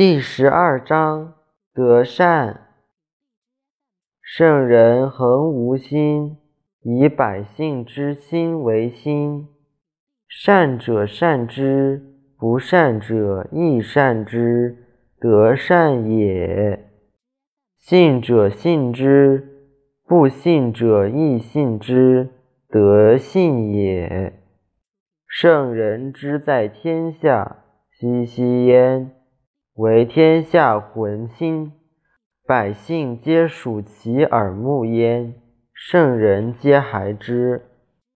[0.00, 1.34] 第十二章
[1.74, 2.68] 德善。
[4.22, 6.38] 圣人恒无心，
[6.80, 9.48] 以百姓之心为心。
[10.26, 12.02] 善者善之，
[12.38, 14.74] 不善者亦善之，
[15.20, 16.82] 德善也。
[17.76, 19.46] 信者信之，
[20.08, 22.30] 不信者亦信之，
[22.70, 24.32] 德信也。
[25.26, 27.58] 圣人之在天下，
[27.90, 29.19] 熙熙焉。
[29.74, 31.72] 为天下浑心，
[32.46, 35.34] 百姓皆属其耳目焉，
[35.72, 37.69] 圣人皆孩之。